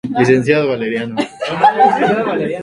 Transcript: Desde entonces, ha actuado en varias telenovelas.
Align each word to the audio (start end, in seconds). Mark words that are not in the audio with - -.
Desde 0.17 0.33
entonces, 0.33 0.55
ha 0.55 0.61
actuado 0.61 0.83
en 0.83 1.15
varias 1.61 1.95
telenovelas. 1.99 2.59